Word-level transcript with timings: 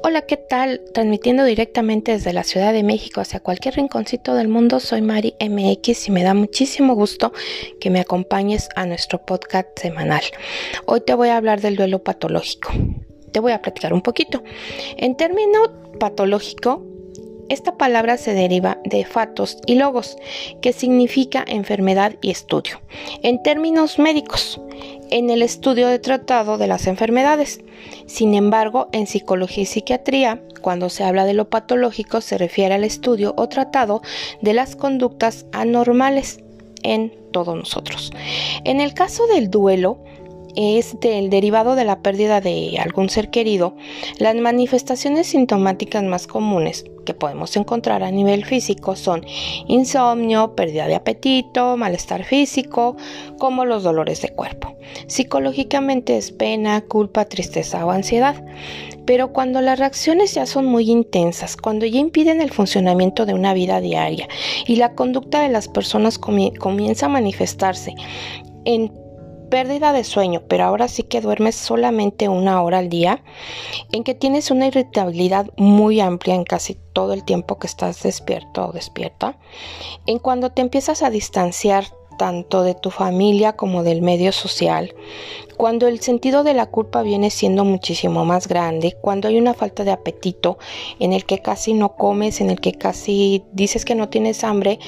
Hola, 0.00 0.22
¿qué 0.22 0.36
tal? 0.36 0.80
Transmitiendo 0.94 1.42
directamente 1.42 2.12
desde 2.12 2.32
la 2.32 2.44
Ciudad 2.44 2.72
de 2.72 2.84
México 2.84 3.20
hacia 3.20 3.40
cualquier 3.40 3.74
rinconcito 3.74 4.34
del 4.34 4.46
mundo, 4.46 4.78
soy 4.78 5.02
Mari 5.02 5.34
MX 5.40 6.06
y 6.06 6.12
me 6.12 6.22
da 6.22 6.34
muchísimo 6.34 6.94
gusto 6.94 7.32
que 7.80 7.90
me 7.90 7.98
acompañes 7.98 8.68
a 8.76 8.86
nuestro 8.86 9.20
podcast 9.26 9.76
semanal. 9.76 10.22
Hoy 10.86 11.00
te 11.00 11.14
voy 11.14 11.30
a 11.30 11.36
hablar 11.36 11.60
del 11.60 11.74
duelo 11.74 12.04
patológico. 12.04 12.70
Te 13.32 13.40
voy 13.40 13.50
a 13.50 13.60
platicar 13.60 13.92
un 13.92 14.02
poquito. 14.02 14.44
En 14.96 15.16
término 15.16 15.58
patológico, 15.98 16.86
esta 17.48 17.76
palabra 17.76 18.18
se 18.18 18.34
deriva 18.34 18.78
de 18.84 19.04
fatos 19.04 19.58
y 19.66 19.74
logos, 19.74 20.16
que 20.60 20.72
significa 20.72 21.44
enfermedad 21.46 22.14
y 22.20 22.30
estudio. 22.30 22.80
En 23.22 23.42
términos 23.42 23.98
médicos, 23.98 24.60
en 25.10 25.30
el 25.30 25.42
estudio 25.42 25.88
de 25.88 25.98
tratado 25.98 26.58
de 26.58 26.66
las 26.66 26.86
enfermedades. 26.86 27.60
Sin 28.06 28.34
embargo, 28.34 28.88
en 28.92 29.06
psicología 29.06 29.62
y 29.62 29.66
psiquiatría, 29.66 30.42
cuando 30.60 30.90
se 30.90 31.04
habla 31.04 31.24
de 31.24 31.34
lo 31.34 31.48
patológico, 31.48 32.20
se 32.20 32.38
refiere 32.38 32.74
al 32.74 32.84
estudio 32.84 33.34
o 33.36 33.48
tratado 33.48 34.02
de 34.40 34.54
las 34.54 34.76
conductas 34.76 35.46
anormales 35.52 36.40
en 36.82 37.12
todos 37.32 37.56
nosotros. 37.56 38.12
En 38.64 38.80
el 38.80 38.94
caso 38.94 39.26
del 39.26 39.50
duelo, 39.50 39.98
es 40.58 40.98
del 40.98 41.30
derivado 41.30 41.76
de 41.76 41.84
la 41.84 42.00
pérdida 42.00 42.40
de 42.40 42.78
algún 42.80 43.08
ser 43.08 43.30
querido, 43.30 43.76
las 44.18 44.34
manifestaciones 44.34 45.28
sintomáticas 45.28 46.02
más 46.02 46.26
comunes 46.26 46.84
que 47.06 47.14
podemos 47.14 47.56
encontrar 47.56 48.02
a 48.02 48.10
nivel 48.10 48.44
físico 48.44 48.96
son 48.96 49.24
insomnio, 49.68 50.56
pérdida 50.56 50.88
de 50.88 50.96
apetito, 50.96 51.76
malestar 51.76 52.24
físico, 52.24 52.96
como 53.38 53.64
los 53.64 53.84
dolores 53.84 54.20
de 54.20 54.30
cuerpo. 54.30 54.76
Psicológicamente 55.06 56.16
es 56.16 56.32
pena, 56.32 56.80
culpa, 56.82 57.24
tristeza 57.26 57.86
o 57.86 57.92
ansiedad. 57.92 58.44
Pero 59.06 59.32
cuando 59.32 59.60
las 59.60 59.78
reacciones 59.78 60.34
ya 60.34 60.44
son 60.44 60.66
muy 60.66 60.90
intensas, 60.90 61.56
cuando 61.56 61.86
ya 61.86 61.98
impiden 61.98 62.42
el 62.42 62.50
funcionamiento 62.50 63.24
de 63.24 63.32
una 63.32 63.54
vida 63.54 63.80
diaria 63.80 64.28
y 64.66 64.76
la 64.76 64.94
conducta 64.94 65.40
de 65.40 65.48
las 65.48 65.68
personas 65.68 66.18
comienza 66.18 67.06
a 67.06 67.08
manifestarse 67.08 67.94
en 68.66 68.92
pérdida 69.48 69.92
de 69.92 70.04
sueño, 70.04 70.42
pero 70.48 70.64
ahora 70.64 70.88
sí 70.88 71.02
que 71.02 71.20
duermes 71.20 71.54
solamente 71.54 72.28
una 72.28 72.62
hora 72.62 72.78
al 72.78 72.88
día, 72.88 73.22
en 73.92 74.04
que 74.04 74.14
tienes 74.14 74.50
una 74.50 74.66
irritabilidad 74.66 75.50
muy 75.56 76.00
amplia 76.00 76.34
en 76.34 76.44
casi 76.44 76.76
todo 76.92 77.12
el 77.12 77.24
tiempo 77.24 77.58
que 77.58 77.66
estás 77.66 78.02
despierto 78.02 78.68
o 78.68 78.72
despierta, 78.72 79.38
en 80.06 80.18
cuando 80.18 80.50
te 80.50 80.62
empiezas 80.62 81.02
a 81.02 81.10
distanciar 81.10 81.84
tanto 82.18 82.62
de 82.64 82.74
tu 82.74 82.90
familia 82.90 83.54
como 83.54 83.82
del 83.82 84.02
medio 84.02 84.32
social, 84.32 84.94
cuando 85.56 85.88
el 85.88 86.00
sentido 86.00 86.44
de 86.44 86.52
la 86.52 86.66
culpa 86.66 87.02
viene 87.02 87.30
siendo 87.30 87.64
muchísimo 87.64 88.24
más 88.26 88.46
grande, 88.48 88.96
cuando 89.00 89.28
hay 89.28 89.38
una 89.38 89.54
falta 89.54 89.84
de 89.84 89.92
apetito 89.92 90.58
en 90.98 91.12
el 91.12 91.24
que 91.24 91.40
casi 91.40 91.72
no 91.72 91.94
comes, 91.96 92.40
en 92.40 92.50
el 92.50 92.60
que 92.60 92.72
casi 92.72 93.44
dices 93.52 93.84
que 93.84 93.94
no 93.94 94.08
tienes 94.08 94.44
hambre 94.44 94.78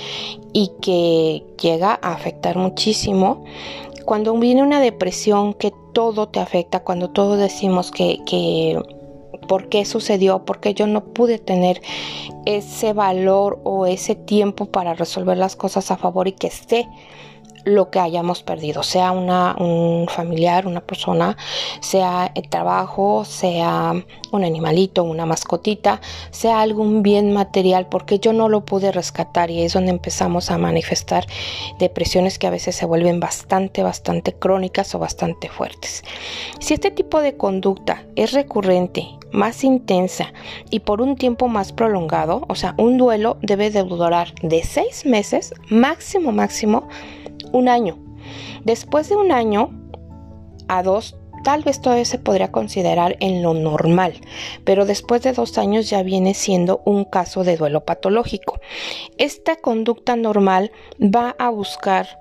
y 0.52 0.72
que 0.83 1.42
llega 1.61 1.98
a 2.02 2.12
afectar 2.12 2.56
muchísimo, 2.56 3.45
cuando 4.11 4.36
viene 4.36 4.64
una 4.64 4.80
depresión 4.80 5.55
que 5.55 5.72
todo 5.92 6.28
te 6.28 6.41
afecta, 6.41 6.83
cuando 6.83 7.11
todos 7.11 7.39
decimos 7.39 7.92
que, 7.92 8.19
que 8.27 8.77
por 9.47 9.69
qué 9.69 9.84
sucedió, 9.84 10.44
porque 10.44 10.75
yo 10.75 10.89
no 10.89 11.05
pude 11.05 11.39
tener 11.39 11.80
ese 12.44 12.92
valor 12.92 13.61
o 13.62 13.86
ese 13.86 14.17
tiempo 14.17 14.67
para 14.67 14.94
resolver 14.94 15.39
las 15.39 15.55
cosas 15.55 15.92
a 15.92 15.97
favor 15.97 16.27
y 16.27 16.33
que 16.33 16.48
esté 16.48 16.89
lo 17.64 17.91
que 17.91 18.00
hayamos 18.00 18.42
perdido, 18.42 18.83
sea 18.83 19.12
una, 19.12 19.56
un 19.58 20.06
familiar, 20.08 20.66
una 20.66 20.80
persona, 20.80 21.36
sea 21.80 22.30
el 22.34 22.48
trabajo, 22.48 23.25
sea 23.25 23.94
un 24.33 24.44
animalito, 24.44 25.05
una 25.05 25.27
mascotita, 25.27 26.00
sea 26.30 26.61
algún 26.61 27.02
bien 27.02 27.33
material, 27.33 27.86
porque 27.89 28.18
yo 28.18 28.33
no 28.33 28.48
lo 28.48 28.64
pude 28.64 28.92
rescatar 28.92 29.51
y 29.51 29.62
es 29.62 29.73
donde 29.73 29.90
empezamos 29.90 30.51
a 30.51 30.58
manifestar 30.58 31.27
depresiones 31.79 32.39
que 32.39 32.46
a 32.46 32.51
veces 32.51 32.77
se 32.77 32.86
vuelven 32.86 33.20
bastante, 33.20 33.83
bastante 33.83 34.33
crónicas 34.33 34.95
o 34.95 34.98
bastante 34.98 35.48
fuertes. 35.48 36.05
Si 36.58 36.74
este 36.74 36.90
tipo 36.90 37.20
de 37.20 37.36
conducta 37.36 38.05
es 38.17 38.33
recurrente, 38.33 39.08
más 39.33 39.64
intensa 39.64 40.33
y 40.70 40.80
por 40.80 41.01
un 41.01 41.17
tiempo 41.17 41.48
más 41.48 41.73
prolongado, 41.73 42.45
o 42.48 42.55
sea, 42.55 42.74
un 42.79 42.98
duelo 42.98 43.36
debe 43.42 43.70
de 43.70 43.83
durar 43.83 44.35
de 44.42 44.62
seis 44.64 45.06
meses, 45.06 45.55
máximo, 45.68 46.33
máximo, 46.33 46.89
un 47.52 47.68
año. 47.68 47.98
Después 48.64 49.08
de 49.08 49.16
un 49.16 49.33
año 49.33 49.70
a 50.68 50.83
dos, 50.83 51.16
tal 51.42 51.62
vez 51.62 51.80
todavía 51.80 52.05
se 52.05 52.18
podría 52.18 52.52
considerar 52.52 53.16
en 53.20 53.42
lo 53.42 53.55
normal, 53.55 54.14
pero 54.64 54.84
después 54.84 55.22
de 55.22 55.33
dos 55.33 55.58
años 55.58 55.88
ya 55.88 56.02
viene 56.02 56.34
siendo 56.34 56.83
un 56.84 57.05
caso 57.05 57.44
de 57.44 57.56
duelo 57.56 57.84
patológico. 57.84 58.61
Esta 59.18 59.56
conducta 59.56 60.16
normal 60.16 60.70
va 61.00 61.34
a 61.38 61.50
buscar 61.50 62.20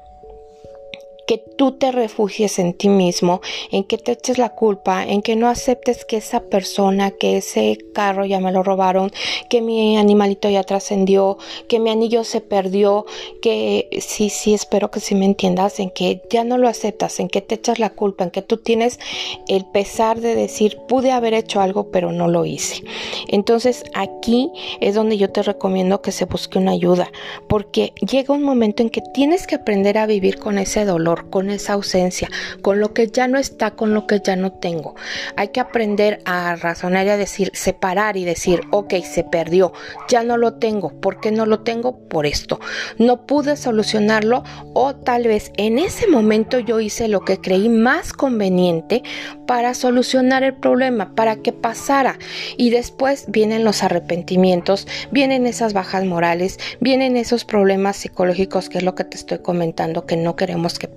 que 1.30 1.38
tú 1.38 1.74
te 1.74 1.92
refugies 1.92 2.58
en 2.58 2.74
ti 2.74 2.90
mismo, 2.90 3.42
en 3.72 3.84
que 3.84 4.00
te 4.00 4.14
eches 4.14 4.40
la 4.40 4.50
culpa, 4.50 5.04
en 5.06 5.22
que 5.22 5.36
no 5.36 5.48
aceptes 5.48 6.04
que 6.04 6.18
esa 6.18 6.40
persona, 6.40 7.12
que 7.12 7.38
ese 7.38 7.78
carro 7.94 8.26
ya 8.26 8.40
me 8.40 8.52
lo 8.52 8.64
robaron, 8.64 9.12
que 9.48 9.62
mi 9.62 9.96
animalito 10.00 10.50
ya 10.50 10.64
trascendió, 10.64 11.38
que 11.68 11.80
mi 11.80 11.92
anillo 11.92 12.24
se 12.24 12.42
perdió, 12.42 13.06
que 13.44 13.90
sí, 14.02 14.32
sí, 14.32 14.56
espero 14.56 14.90
que 14.90 15.02
sí 15.02 15.14
me 15.14 15.26
entiendas, 15.26 15.80
en 15.80 15.92
que 15.92 16.20
ya 16.32 16.44
no 16.44 16.58
lo 16.58 16.68
aceptas, 16.68 17.20
en 17.20 17.28
que 17.28 17.42
te 17.42 17.54
echas 17.54 17.78
la 17.78 17.92
culpa, 17.92 18.24
en 18.24 18.32
que 18.32 18.42
tú 18.42 18.58
tienes 18.58 19.00
el 19.48 19.66
pesar 19.66 20.22
de 20.22 20.34
decir, 20.34 20.80
pude 20.88 21.12
haber 21.12 21.36
hecho 21.36 21.62
algo, 21.62 21.92
pero 21.92 22.12
no 22.12 22.28
lo 22.28 22.44
hice. 22.44 22.84
Entonces 23.28 23.84
aquí 23.94 24.50
es 24.82 24.96
donde 24.96 25.18
yo 25.18 25.30
te 25.30 25.44
recomiendo 25.44 26.02
que 26.02 26.12
se 26.12 26.26
busque 26.26 26.58
una 26.58 26.72
ayuda, 26.72 27.12
porque 27.48 27.94
llega 28.02 28.34
un 28.34 28.42
momento 28.42 28.82
en 28.82 28.90
que 28.90 29.04
tienes 29.14 29.46
que 29.46 29.54
aprender 29.54 30.00
a 30.00 30.08
vivir 30.08 30.40
con 30.40 30.58
ese 30.58 30.86
dolor 30.86 31.19
con 31.30 31.50
esa 31.50 31.74
ausencia, 31.74 32.30
con 32.62 32.80
lo 32.80 32.94
que 32.94 33.08
ya 33.08 33.28
no 33.28 33.38
está, 33.38 33.72
con 33.72 33.94
lo 33.94 34.08
que 34.08 34.22
ya 34.24 34.36
no 34.36 34.52
tengo. 34.54 34.96
Hay 35.36 35.50
que 35.50 35.60
aprender 35.60 36.22
a 36.26 36.56
razonar 36.56 37.06
y 37.08 37.10
a 37.10 37.18
decir, 37.18 37.52
separar 37.54 38.18
y 38.18 38.26
decir, 38.26 38.62
ok, 38.72 38.96
se 39.04 39.24
perdió, 39.24 39.74
ya 40.08 40.24
no 40.24 40.38
lo 40.38 40.56
tengo. 40.56 40.90
¿Por 41.00 41.20
qué 41.20 41.32
no 41.32 41.46
lo 41.46 41.62
tengo? 41.62 41.98
Por 42.08 42.26
esto. 42.26 42.60
No 42.98 43.26
pude 43.26 43.56
solucionarlo 43.58 44.44
o 44.74 44.96
tal 44.96 45.28
vez 45.28 45.52
en 45.58 45.80
ese 45.80 46.08
momento 46.08 46.60
yo 46.60 46.80
hice 46.80 47.08
lo 47.08 47.22
que 47.22 47.40
creí 47.40 47.70
más 47.70 48.14
conveniente 48.14 49.04
para 49.46 49.74
solucionar 49.74 50.44
el 50.44 50.56
problema, 50.56 51.16
para 51.16 51.38
que 51.38 51.52
pasara. 51.52 52.20
Y 52.58 52.70
después 52.70 53.26
vienen 53.28 53.64
los 53.64 53.84
arrepentimientos, 53.84 54.88
vienen 55.12 55.48
esas 55.48 55.74
bajas 55.74 56.06
morales, 56.06 56.60
vienen 56.80 57.18
esos 57.18 57.46
problemas 57.46 57.98
psicológicos, 57.98 58.70
que 58.70 58.80
es 58.80 58.84
lo 58.84 58.96
que 58.96 59.04
te 59.04 59.18
estoy 59.18 59.40
comentando, 59.40 60.06
que 60.06 60.18
no 60.18 60.36
queremos 60.36 60.80
que 60.80 60.88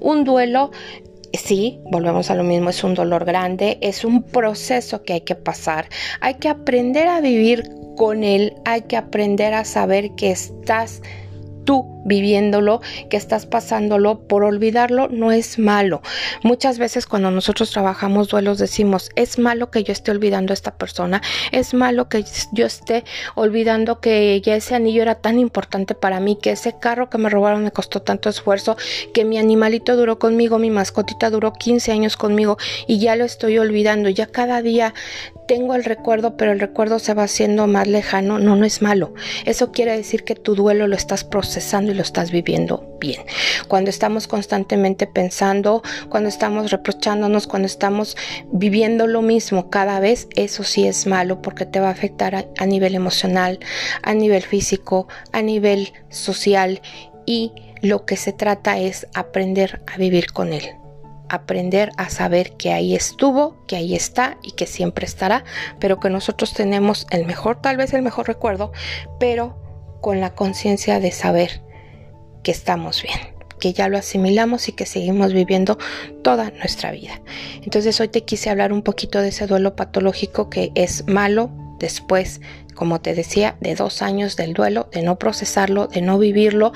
un 0.00 0.24
duelo 0.24 0.70
sí, 1.36 1.80
volvemos 1.90 2.30
a 2.30 2.34
lo 2.34 2.44
mismo, 2.44 2.70
es 2.70 2.84
un 2.84 2.94
dolor 2.94 3.24
grande, 3.24 3.78
es 3.80 4.04
un 4.04 4.22
proceso 4.22 5.02
que 5.02 5.14
hay 5.14 5.20
que 5.22 5.34
pasar. 5.34 5.88
Hay 6.20 6.34
que 6.34 6.48
aprender 6.48 7.08
a 7.08 7.20
vivir 7.20 7.68
con 7.96 8.24
él, 8.24 8.54
hay 8.64 8.82
que 8.82 8.96
aprender 8.96 9.54
a 9.54 9.64
saber 9.64 10.14
que 10.16 10.30
estás 10.30 11.02
tú 11.64 11.94
viviéndolo, 12.04 12.80
que 13.08 13.16
estás 13.16 13.46
pasándolo, 13.46 14.20
por 14.28 14.44
olvidarlo 14.44 15.08
no 15.08 15.32
es 15.32 15.58
malo. 15.58 16.02
Muchas 16.42 16.78
veces 16.78 17.06
cuando 17.06 17.30
nosotros 17.30 17.70
trabajamos 17.70 18.28
duelos 18.28 18.58
decimos, 18.58 19.10
es 19.16 19.38
malo 19.38 19.70
que 19.70 19.82
yo 19.82 19.92
esté 19.92 20.10
olvidando 20.10 20.52
a 20.52 20.54
esta 20.54 20.76
persona, 20.76 21.22
es 21.50 21.74
malo 21.74 22.08
que 22.08 22.24
yo 22.52 22.66
esté 22.66 23.04
olvidando 23.34 24.00
que 24.00 24.40
ya 24.42 24.54
ese 24.54 24.74
anillo 24.74 25.02
era 25.02 25.16
tan 25.16 25.38
importante 25.38 25.94
para 25.94 26.20
mí, 26.20 26.38
que 26.40 26.50
ese 26.50 26.78
carro 26.78 27.08
que 27.10 27.18
me 27.18 27.30
robaron 27.30 27.64
me 27.64 27.72
costó 27.72 28.02
tanto 28.02 28.28
esfuerzo, 28.28 28.76
que 29.12 29.24
mi 29.24 29.38
animalito 29.38 29.96
duró 29.96 30.18
conmigo, 30.18 30.58
mi 30.58 30.70
mascotita 30.70 31.30
duró 31.30 31.52
15 31.52 31.92
años 31.92 32.16
conmigo 32.16 32.58
y 32.86 32.98
ya 32.98 33.16
lo 33.16 33.24
estoy 33.24 33.58
olvidando, 33.58 34.08
ya 34.08 34.26
cada 34.26 34.62
día 34.62 34.94
tengo 35.46 35.74
el 35.74 35.84
recuerdo, 35.84 36.36
pero 36.36 36.52
el 36.52 36.60
recuerdo 36.60 36.98
se 36.98 37.14
va 37.14 37.24
haciendo 37.24 37.66
más 37.66 37.86
lejano, 37.86 38.38
no, 38.38 38.56
no 38.56 38.64
es 38.64 38.82
malo. 38.82 39.14
Eso 39.44 39.72
quiere 39.72 39.96
decir 39.96 40.24
que 40.24 40.34
tu 40.34 40.54
duelo 40.54 40.86
lo 40.86 40.96
estás 40.96 41.24
procesando 41.24 41.92
y 41.92 41.94
lo 41.94 42.02
estás 42.02 42.30
viviendo 42.30 42.96
bien. 43.00 43.22
Cuando 43.68 43.90
estamos 43.90 44.26
constantemente 44.26 45.06
pensando, 45.06 45.82
cuando 46.08 46.28
estamos 46.28 46.70
reprochándonos, 46.70 47.46
cuando 47.46 47.66
estamos 47.66 48.16
viviendo 48.52 49.06
lo 49.06 49.22
mismo 49.22 49.70
cada 49.70 50.00
vez, 50.00 50.28
eso 50.36 50.64
sí 50.64 50.86
es 50.86 51.06
malo 51.06 51.42
porque 51.42 51.66
te 51.66 51.80
va 51.80 51.88
a 51.88 51.92
afectar 51.92 52.46
a, 52.58 52.66
nivel 52.66 52.94
emocional, 52.94 53.58
a 54.02 54.14
nivel 54.14 54.42
físico, 54.42 55.08
a 55.32 55.42
nivel 55.42 55.92
social 56.08 56.80
y 57.26 57.52
lo 57.82 58.06
que 58.06 58.16
se 58.16 58.32
trata 58.32 58.78
es 58.78 59.06
aprender 59.14 59.82
a 59.92 59.98
vivir 59.98 60.32
con 60.32 60.52
él 60.52 60.64
aprender 61.34 61.92
a 61.96 62.08
saber 62.10 62.52
que 62.52 62.72
ahí 62.72 62.94
estuvo, 62.94 63.56
que 63.66 63.76
ahí 63.76 63.94
está 63.94 64.38
y 64.42 64.52
que 64.52 64.66
siempre 64.66 65.06
estará, 65.06 65.44
pero 65.78 66.00
que 66.00 66.10
nosotros 66.10 66.54
tenemos 66.54 67.06
el 67.10 67.26
mejor, 67.26 67.60
tal 67.60 67.76
vez 67.76 67.92
el 67.92 68.02
mejor 68.02 68.26
recuerdo, 68.26 68.72
pero 69.18 69.58
con 70.00 70.20
la 70.20 70.34
conciencia 70.34 71.00
de 71.00 71.12
saber 71.12 71.62
que 72.42 72.50
estamos 72.50 73.02
bien 73.02 73.34
que 73.60 73.72
ya 73.72 73.88
lo 73.88 73.96
asimilamos 73.96 74.68
y 74.68 74.72
que 74.72 74.84
seguimos 74.84 75.32
viviendo 75.32 75.78
toda 76.22 76.50
nuestra 76.50 76.90
vida. 76.90 77.22
Entonces 77.62 77.98
hoy 77.98 78.08
te 78.08 78.22
quise 78.22 78.50
hablar 78.50 78.74
un 78.74 78.82
poquito 78.82 79.22
de 79.22 79.28
ese 79.28 79.46
duelo 79.46 79.74
patológico 79.74 80.50
que 80.50 80.70
es 80.74 81.06
malo 81.06 81.50
después 81.78 82.42
como 82.74 83.00
te 83.00 83.14
decía, 83.14 83.56
de 83.60 83.74
dos 83.74 84.02
años 84.02 84.36
del 84.36 84.52
duelo, 84.52 84.88
de 84.92 85.02
no 85.02 85.16
procesarlo, 85.18 85.86
de 85.86 86.02
no 86.02 86.18
vivirlo. 86.18 86.72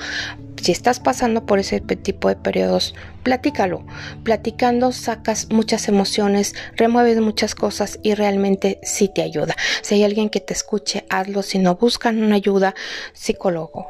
Si 0.61 0.71
estás 0.71 0.99
pasando 0.99 1.45
por 1.45 1.59
ese 1.59 1.79
tipo 1.79 2.29
de 2.29 2.35
periodos, 2.35 2.95
platícalo. 3.23 3.85
Platicando 4.23 4.91
sacas 4.91 5.47
muchas 5.49 5.87
emociones, 5.87 6.55
remueves 6.75 7.19
muchas 7.19 7.55
cosas 7.55 7.99
y 8.03 8.13
realmente 8.13 8.79
sí 8.83 9.09
te 9.13 9.21
ayuda. 9.21 9.55
Si 9.81 9.95
hay 9.95 10.03
alguien 10.03 10.29
que 10.29 10.39
te 10.39 10.53
escuche, 10.53 11.05
hazlo. 11.09 11.43
Si 11.43 11.59
no, 11.59 11.75
buscan 11.75 12.21
una 12.21 12.35
ayuda, 12.35 12.75
psicólogo, 13.13 13.87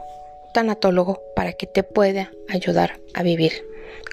tanatólogo, 0.54 1.22
para 1.36 1.54
que 1.54 1.68
te 1.68 1.84
pueda 1.84 2.32
ayudar 2.50 3.00
a 3.14 3.24
vivir 3.24 3.54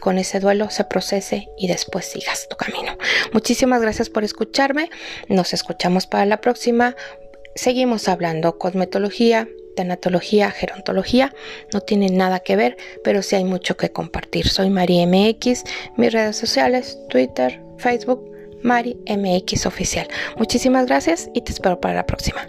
con 0.01 0.19
ese 0.19 0.41
duelo 0.41 0.71
se 0.71 0.85
procese 0.85 1.49
y 1.57 1.69
después 1.69 2.05
sigas 2.07 2.49
tu 2.49 2.57
camino. 2.57 2.97
Muchísimas 3.33 3.81
gracias 3.81 4.11
por 4.11 4.25
escucharme. 4.25 4.91
Nos 5.29 5.53
escuchamos 5.53 6.07
para 6.07 6.27
la 6.27 6.41
próxima 6.41 6.95
seguimos 7.57 8.07
hablando 8.09 8.59
cosmetología, 8.59 9.49
tanatología, 9.77 10.51
gerontología, 10.51 11.33
no 11.73 11.81
tienen 11.81 12.17
nada 12.17 12.41
que 12.41 12.57
ver, 12.57 12.77
pero 13.05 13.23
sí 13.23 13.37
hay 13.37 13.45
mucho 13.45 13.77
que 13.77 13.93
compartir. 13.93 14.49
Soy 14.49 14.71
Mari 14.71 15.07
MX, 15.07 15.63
mis 15.97 16.13
redes 16.13 16.37
sociales, 16.37 16.99
Twitter, 17.09 17.61
Facebook, 17.79 18.29
Mari 18.63 18.99
MX 19.07 19.67
Oficial. 19.67 20.09
Muchísimas 20.37 20.87
gracias 20.87 21.31
y 21.33 21.43
te 21.43 21.53
espero 21.53 21.81
para 21.81 21.95
la 21.95 22.07
próxima. 22.07 22.45